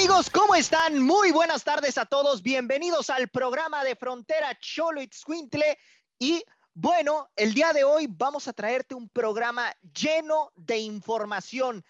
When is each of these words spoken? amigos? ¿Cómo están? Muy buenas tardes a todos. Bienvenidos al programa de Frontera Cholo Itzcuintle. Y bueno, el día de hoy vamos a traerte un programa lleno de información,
amigos? 0.00 0.30
¿Cómo 0.30 0.54
están? 0.54 0.98
Muy 0.98 1.30
buenas 1.30 1.62
tardes 1.62 1.98
a 1.98 2.06
todos. 2.06 2.40
Bienvenidos 2.40 3.10
al 3.10 3.28
programa 3.28 3.84
de 3.84 3.96
Frontera 3.96 4.58
Cholo 4.58 5.02
Itzcuintle. 5.02 5.76
Y 6.18 6.42
bueno, 6.72 7.28
el 7.36 7.52
día 7.52 7.74
de 7.74 7.84
hoy 7.84 8.06
vamos 8.08 8.48
a 8.48 8.54
traerte 8.54 8.94
un 8.94 9.10
programa 9.10 9.70
lleno 9.92 10.52
de 10.56 10.78
información, 10.78 11.84